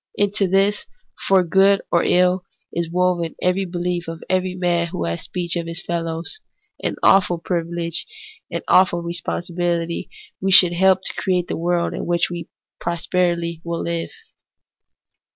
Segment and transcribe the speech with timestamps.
[0.15, 0.87] Into this,
[1.27, 5.67] for good or ill, is woven every belief of every man who has speech of
[5.67, 6.39] his fellows.
[6.81, 8.07] An awful privilege,
[8.49, 12.29] and an awful responsibihty, that we should help to create the world in which
[12.81, 14.09] posterity will hve.